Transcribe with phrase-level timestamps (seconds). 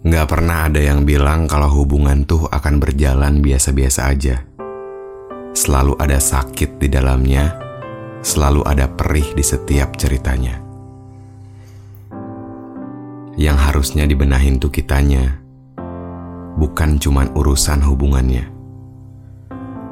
[0.00, 4.48] Nggak pernah ada yang bilang kalau hubungan tuh akan berjalan biasa-biasa aja.
[5.52, 7.52] Selalu ada sakit di dalamnya,
[8.24, 10.56] selalu ada perih di setiap ceritanya.
[13.36, 15.36] Yang harusnya dibenahin tuh kitanya,
[16.56, 18.48] bukan cuman urusan hubungannya.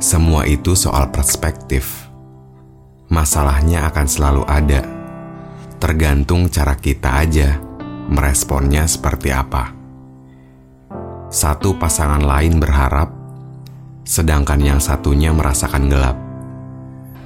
[0.01, 2.09] Semua itu soal perspektif.
[3.13, 4.89] Masalahnya akan selalu ada,
[5.77, 7.61] tergantung cara kita aja
[8.09, 9.78] meresponnya seperti apa.
[11.29, 13.13] Satu pasangan lain berharap,
[14.01, 16.17] sedangkan yang satunya merasakan gelap.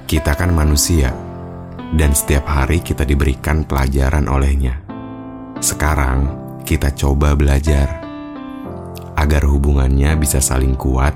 [0.03, 1.15] Kita kan manusia,
[1.95, 4.83] dan setiap hari kita diberikan pelajaran olehnya.
[5.63, 6.27] Sekarang
[6.67, 8.03] kita coba belajar
[9.15, 11.15] agar hubungannya bisa saling kuat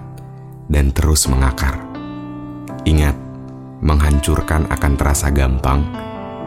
[0.71, 1.83] dan terus mengakar.
[2.87, 3.19] Ingat,
[3.83, 5.83] menghancurkan akan terasa gampang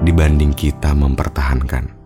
[0.00, 1.99] dibanding kita mempertahankan.